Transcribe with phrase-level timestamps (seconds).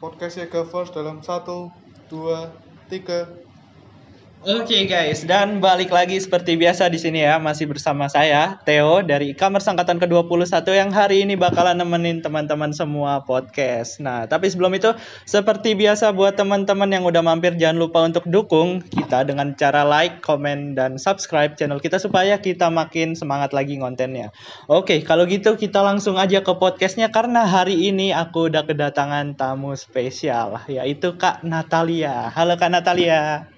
[0.00, 1.72] podcastnya ke first dalam satu
[2.10, 2.52] dua
[2.92, 3.28] tiga
[4.42, 9.30] Oke guys, dan balik lagi seperti biasa di sini ya, masih bersama saya Theo dari
[9.30, 14.02] e-commerce angkatan ke-21 yang hari ini bakalan nemenin teman-teman semua podcast.
[14.02, 14.98] Nah, tapi sebelum itu
[15.30, 20.18] seperti biasa buat teman-teman yang udah mampir jangan lupa untuk dukung kita dengan cara like,
[20.26, 24.34] komen dan subscribe channel kita supaya kita makin semangat lagi kontennya.
[24.66, 29.78] Oke, kalau gitu kita langsung aja ke podcastnya karena hari ini aku udah kedatangan tamu
[29.78, 32.26] spesial yaitu Kak Natalia.
[32.34, 33.51] Halo Kak Natalia.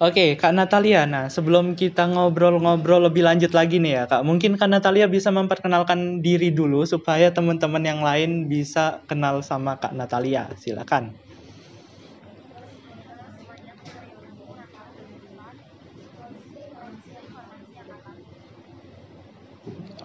[0.00, 1.02] Oke, Kak Natalia.
[1.14, 4.22] Nah, sebelum kita ngobrol-ngobrol lebih lanjut lagi nih ya, Kak.
[4.28, 9.92] Mungkin Kak Natalia bisa memperkenalkan diri dulu supaya teman-teman yang lain bisa kenal sama Kak
[9.98, 10.42] Natalia.
[10.62, 11.04] Silakan.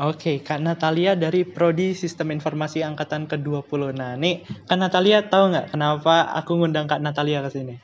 [0.10, 3.96] Oke, Kak Natalia dari Prodi Sistem Informasi Angkatan ke-20.
[4.00, 4.36] Nah, nih
[4.68, 7.76] Kak Natalia tahu nggak kenapa aku ngundang Kak Natalia ke sini?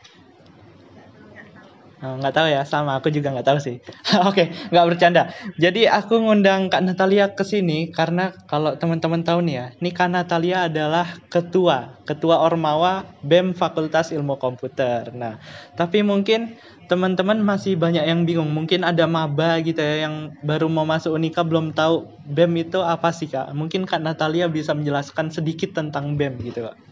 [2.02, 3.78] Oh, nggak tahu ya, sama aku juga nggak tahu sih.
[4.30, 5.30] Oke, nggak bercanda.
[5.62, 10.10] Jadi aku ngundang Kak Natalia ke sini karena kalau teman-teman tahu nih ya, ini Kak
[10.10, 15.14] Natalia adalah ketua, ketua Ormawa BEM Fakultas Ilmu Komputer.
[15.14, 15.38] Nah,
[15.78, 16.58] tapi mungkin
[16.90, 18.50] teman-teman masih banyak yang bingung.
[18.50, 23.14] Mungkin ada maba gitu ya yang baru mau masuk Unika belum tahu BEM itu apa
[23.14, 23.54] sih Kak?
[23.54, 26.91] Mungkin Kak Natalia bisa menjelaskan sedikit tentang BEM gitu Kak.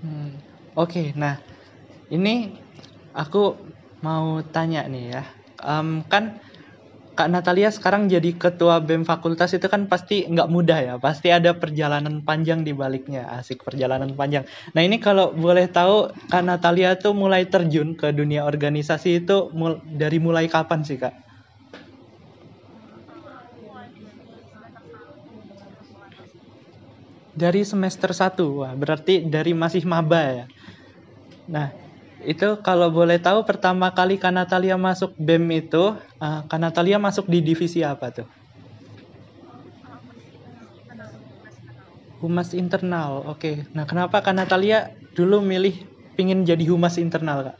[0.00, 0.40] Hmm,
[0.80, 1.34] Oke, nah
[2.14, 2.56] ini
[3.22, 3.38] aku
[4.06, 5.22] mau tanya nih ya.
[5.64, 6.24] Em, kan
[7.18, 10.94] Kak Natalia sekarang jadi ketua BEM fakultas itu kan pasti nggak mudah ya.
[11.06, 13.22] Pasti ada perjalanan panjang di baliknya.
[13.38, 14.44] Asik perjalanan panjang.
[14.74, 15.96] Nah ini kalau boleh tahu
[16.32, 21.14] Kak Natalia tuh mulai terjun ke dunia organisasi itu mul- dari mulai kapan sih Kak?
[27.42, 30.44] Dari semester satu, Wah, berarti dari masih maba ya.
[31.54, 31.68] Nah,
[32.32, 35.84] itu kalau boleh tahu pertama kali Kak Natalia masuk BEM itu,
[36.26, 38.28] eh, Kak Natalia masuk di divisi apa tuh?
[42.20, 43.24] Humas internal.
[43.32, 43.64] Oke.
[43.76, 44.78] Nah, kenapa Kak Natalia
[45.16, 45.74] dulu milih
[46.16, 47.56] pingin jadi humas internal, Kak?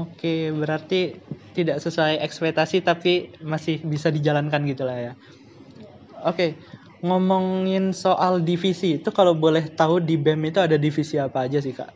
[0.00, 0.28] Oke,
[0.60, 0.96] berarti
[1.56, 5.12] tidak sesuai ekspektasi tapi masih bisa dijalankan gitu lah ya.
[6.30, 6.46] Oke,
[7.06, 11.74] ngomongin soal divisi itu kalau boleh tahu di BEM itu ada divisi apa aja sih,
[11.78, 11.90] Kak?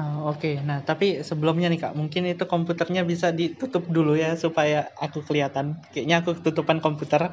[0.00, 4.90] Oh, Oke, Nah, tapi sebelumnya nih Kak, mungkin itu komputernya bisa ditutup dulu ya supaya
[4.98, 5.78] aku kelihatan.
[5.94, 7.30] Kayaknya aku ketutupan komputer.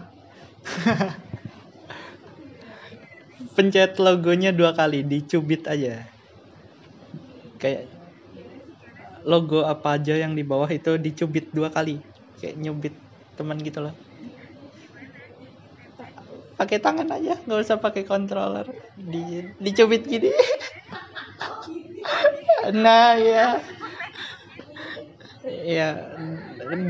[3.58, 6.06] Pencet logonya dua kali, dicubit aja.
[7.58, 7.90] Kayak
[9.26, 11.98] logo apa aja yang di bawah itu dicubit dua kali.
[12.38, 12.94] Kayak nyubit
[13.34, 13.98] teman gitu loh.
[16.62, 18.70] Pakai tangan aja, nggak usah pakai controller.
[18.94, 20.30] Di dicubit gini.
[22.74, 23.62] Nah, ya.
[25.66, 25.90] Ya,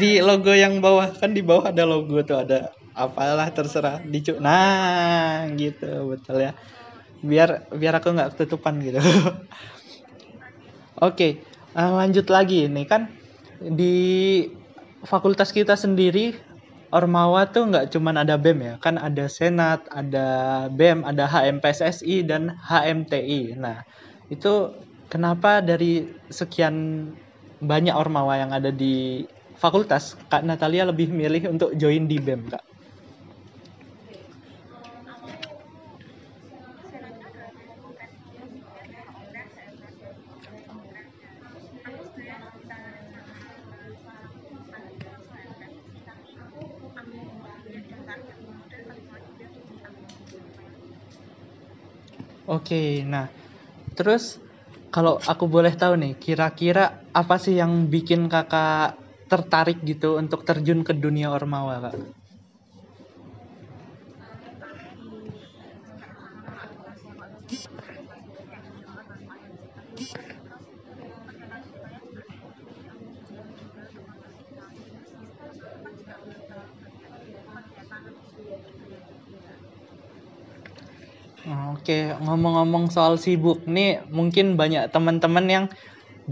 [0.01, 4.35] di logo yang bawah kan di bawah ada logo tuh ada apalah terserah dicu.
[4.41, 6.51] Nah, gitu betul ya.
[7.23, 8.99] Biar biar aku nggak ketutupan gitu.
[11.07, 11.27] Oke,
[11.77, 13.01] eh, lanjut lagi nih kan
[13.59, 13.95] di
[15.05, 16.35] fakultas kita sendiri
[16.89, 20.27] Ormawa tuh nggak cuman ada BEM ya, kan ada Senat, ada
[20.73, 23.53] BEM, ada HMPSSI dan HMTI.
[23.61, 23.85] Nah,
[24.33, 24.73] itu
[25.11, 26.05] kenapa dari
[26.39, 26.75] sekian
[27.59, 29.25] banyak Ormawa yang ada di
[29.61, 32.63] fakultas, Kak Natalia lebih milih untuk join di BEM, Kak?
[52.49, 53.29] Oke, nah
[53.97, 54.23] terus
[54.95, 56.81] kalau aku boleh tahu nih, kira-kira
[57.21, 58.97] apa sih yang bikin kakak
[59.31, 61.95] tertarik gitu untuk terjun ke dunia ormawa kak?
[81.49, 85.65] Oke, ngomong-ngomong soal sibuk nih, mungkin banyak teman-teman yang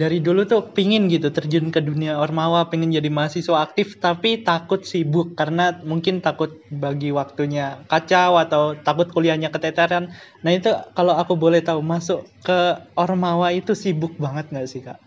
[0.02, 4.82] dari dulu tuh pingin gitu terjun ke dunia ormawa, pengen jadi mahasiswa aktif, tapi takut
[4.92, 10.06] sibuk karena mungkin takut bagi waktunya kacau atau takut kuliahnya keteteran.
[10.46, 12.60] Nah itu kalau aku boleh tahu masuk ke
[12.98, 15.00] ormawa itu sibuk banget nggak sih kak?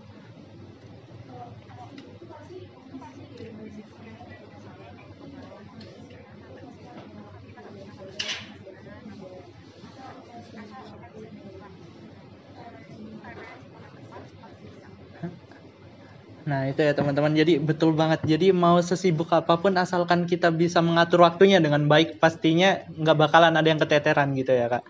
[16.70, 17.34] Itu ya teman-teman.
[17.34, 18.22] Jadi betul banget.
[18.22, 23.58] Jadi mau sesibuk apa pun asalkan kita bisa mengatur waktunya dengan baik, pastinya nggak bakalan
[23.58, 24.84] ada yang keteteran gitu ya, Kak.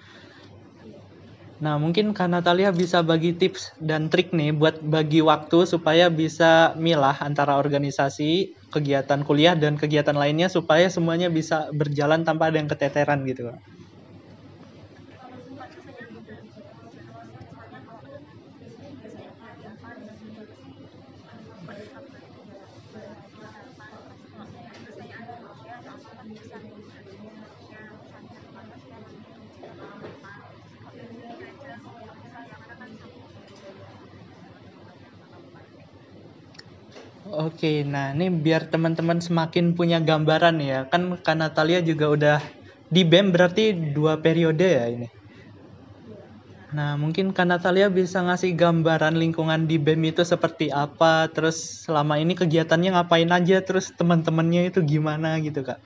[1.60, 6.72] Nah, mungkin Kak Natalia bisa bagi tips dan trik nih buat bagi waktu supaya bisa
[6.80, 12.68] milah antara organisasi, kegiatan kuliah, dan kegiatan lainnya supaya semuanya bisa berjalan tanpa ada yang
[12.68, 13.60] keteteran gitu, Kak.
[37.40, 40.84] Oke, nah ini biar teman-teman semakin punya gambaran ya.
[40.92, 42.38] Kan Kak Natalia juga udah
[42.92, 45.08] di BEM berarti dua periode ya ini.
[46.76, 52.20] Nah, mungkin Kak Natalia bisa ngasih gambaran lingkungan di BEM itu seperti apa, terus selama
[52.20, 55.80] ini kegiatannya ngapain aja, terus teman-temannya itu gimana gitu, Kak.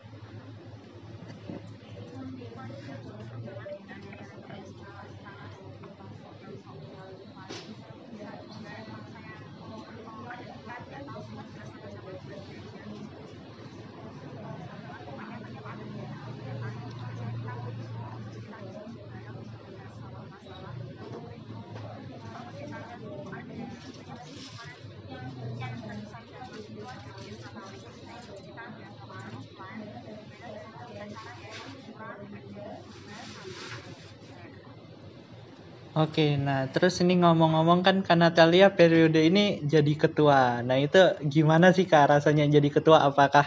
[35.94, 40.58] Oke, nah terus ini ngomong-ngomong kan Kak Natalia periode ini jadi ketua.
[40.66, 40.98] Nah itu
[41.34, 42.98] gimana sih Kak rasanya jadi ketua?
[43.06, 43.46] Apakah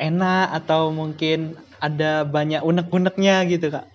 [0.00, 3.91] enak atau mungkin ada banyak unek-uneknya gitu Kak?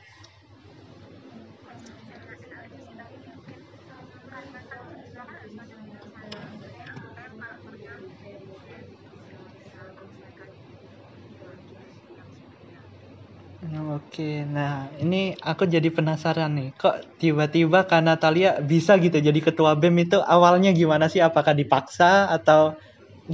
[14.07, 14.23] Oke,
[14.55, 19.95] nah ini aku jadi penasaran nih, kok tiba-tiba Kak Natalia bisa gitu jadi ketua BEM
[20.07, 21.19] itu awalnya gimana sih?
[21.19, 22.61] Apakah dipaksa atau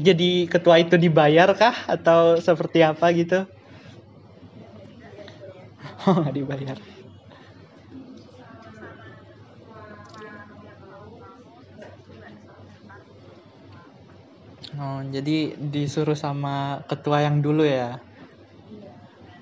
[0.08, 3.46] jadi ketua itu dibayar kah atau seperti apa gitu?
[6.08, 6.78] Oh, dibayar.
[14.80, 15.32] Oh, jadi
[15.74, 18.00] disuruh sama ketua yang dulu ya?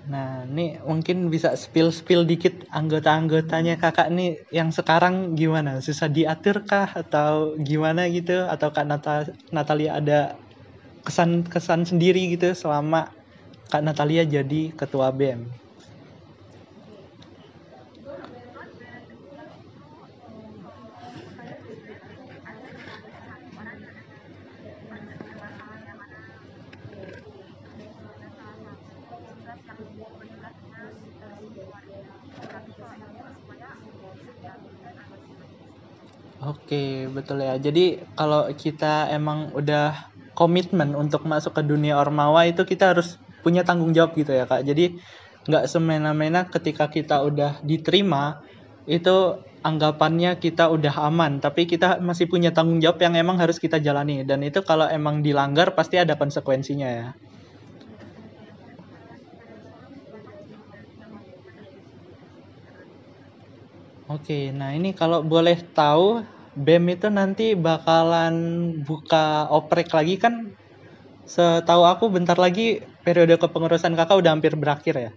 [0.09, 5.77] Nah, ini mungkin bisa spill-spill dikit anggota-anggotanya kakak nih yang sekarang gimana?
[5.77, 8.49] Susah diatur kah atau gimana gitu?
[8.49, 10.19] Atau Kak Nata Natalia ada
[11.05, 13.13] kesan-kesan sendiri gitu selama
[13.69, 15.45] Kak Natalia jadi ketua BEM?
[36.71, 37.59] Oke, betul ya.
[37.59, 39.91] Jadi kalau kita emang udah
[40.39, 44.63] komitmen untuk masuk ke dunia ormawa itu kita harus punya tanggung jawab gitu ya Kak.
[44.63, 44.95] Jadi
[45.51, 48.39] nggak semena-mena ketika kita udah diterima
[48.87, 49.35] itu
[49.67, 54.23] anggapannya kita udah aman, tapi kita masih punya tanggung jawab yang emang harus kita jalani
[54.23, 57.07] dan itu kalau emang dilanggar pasti ada konsekuensinya ya.
[64.09, 66.19] Oke, nah ini kalau boleh tahu
[66.55, 68.35] BEM itu nanti bakalan
[68.87, 70.33] buka oprek lagi kan?
[71.33, 72.61] Setahu aku bentar lagi
[73.05, 75.11] periode kepengurusan kakak udah hampir berakhir ya.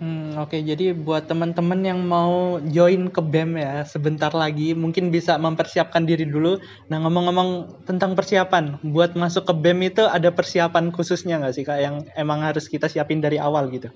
[0.00, 0.56] Hmm, oke.
[0.70, 6.24] Jadi buat teman-teman yang mau join ke BEM ya, sebentar lagi mungkin bisa mempersiapkan diri
[6.34, 6.52] dulu.
[6.90, 7.50] Nah, ngomong-ngomong
[7.88, 12.40] tentang persiapan, buat masuk ke BEM itu ada persiapan khususnya nggak sih Kak yang emang
[12.46, 13.88] harus kita siapin dari awal gitu?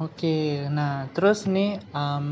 [0.00, 2.26] Oke, nah terus nih em,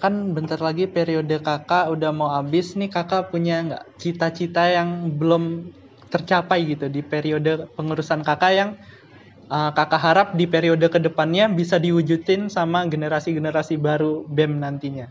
[0.00, 4.90] kan bentar lagi periode kakak udah mau habis nih kakak punya nggak cita-cita yang
[5.20, 5.44] belum
[6.12, 8.70] tercapai gitu di periode pengurusan kakak yang
[9.56, 15.06] eh, kakak harap di periode ke depannya bisa diwujudin sama generasi-generasi baru BEM nantinya.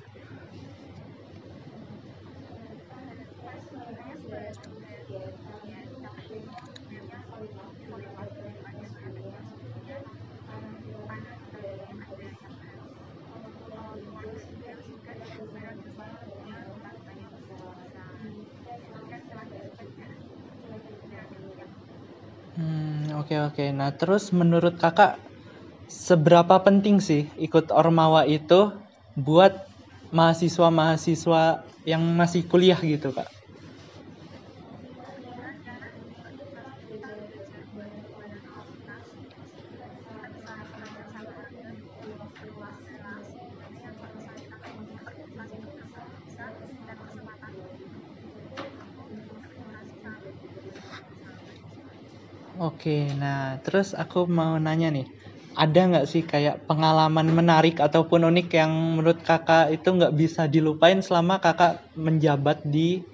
[22.56, 23.66] Hmm, oke oke.
[23.72, 25.16] Nah, terus menurut kakak
[25.88, 28.76] seberapa penting sih ikut Ormawa itu
[29.16, 29.56] buat
[30.12, 33.32] mahasiswa-mahasiswa yang masih kuliah gitu, Kak?
[52.82, 55.06] Oke, nah terus aku mau nanya nih,
[55.64, 60.98] ada nggak sih kayak pengalaman menarik ataupun unik yang menurut kakak itu nggak bisa dilupain
[61.06, 61.74] selama kakak
[62.06, 63.06] menjabat di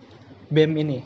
[0.53, 0.99] BEM ini?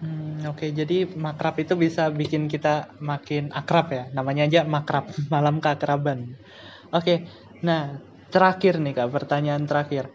[0.00, 4.04] Hmm, oke, jadi makrab itu bisa bikin kita makin akrab ya.
[4.12, 6.36] Namanya aja makrab, malam keakraban.
[6.92, 7.24] Oke,
[7.64, 7.96] nah
[8.28, 10.12] terakhir nih Kak, pertanyaan terakhir.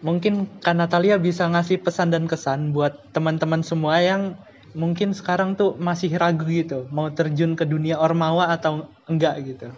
[0.00, 4.36] Mungkin Kak Natalia bisa ngasih pesan dan kesan buat teman-teman semua yang
[4.76, 9.72] mungkin sekarang tuh masih ragu gitu, mau terjun ke dunia ormawa atau enggak gitu.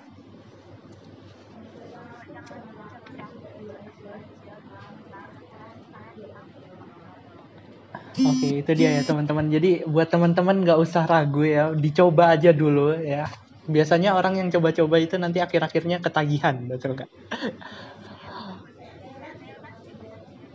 [8.16, 9.46] Oke, itu dia ya teman-teman.
[9.52, 13.28] Jadi buat teman-teman nggak usah ragu ya, dicoba aja dulu ya.
[13.68, 17.10] Biasanya orang yang coba-coba itu nanti akhir-akhirnya ketagihan, betul nggak?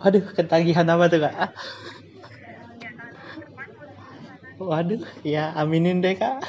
[0.04, 1.36] Aduh, ketagihan apa tuh kak?
[4.60, 6.42] Waduh, ya aminin deh kak.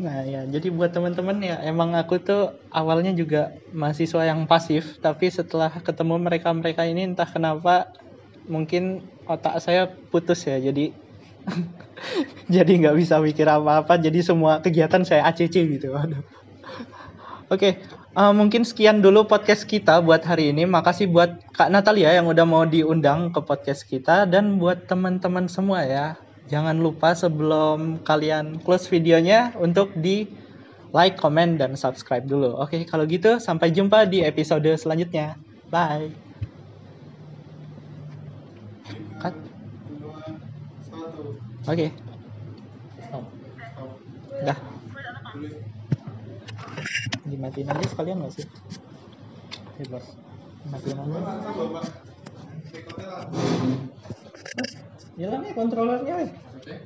[0.00, 2.42] Nah ya, jadi buat teman-teman ya, emang aku tuh
[2.72, 7.90] awalnya juga mahasiswa yang pasif, tapi setelah ketemu mereka-mereka ini entah kenapa
[8.48, 10.90] mungkin otak saya putus ya, jadi
[12.54, 15.94] jadi nggak bisa mikir apa-apa, jadi semua kegiatan saya ACC gitu.
[15.94, 16.22] Waduh.
[17.50, 17.82] Oke,
[18.14, 20.66] eh, mungkin sekian dulu podcast kita buat hari ini.
[20.66, 25.82] Makasih buat Kak Natalia yang udah mau diundang ke podcast kita dan buat teman-teman semua
[25.82, 26.06] ya.
[26.46, 30.26] Jangan lupa sebelum kalian close videonya untuk di
[30.94, 32.58] like, comment, dan subscribe dulu.
[32.58, 35.38] Oke, kalau gitu sampai jumpa di episode selanjutnya.
[35.70, 36.29] Bye.
[41.70, 41.86] Oke.
[43.06, 43.24] Stop
[44.42, 44.58] Dah.
[47.30, 48.46] Dimatiin aja sekalian nggak sih?
[49.78, 50.02] Bebas.
[50.66, 51.18] Matiin aja.
[55.14, 56.14] nih kontrolernya.
[56.18, 56.49] weh.